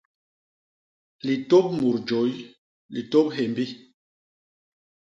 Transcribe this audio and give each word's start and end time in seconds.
Litôp 1.25 1.65
mut 1.77 1.97
jôy, 2.09 2.31
litôp 2.93 3.27
hyémbi. 3.35 3.65